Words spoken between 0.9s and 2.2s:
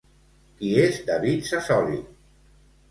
David Sassoli?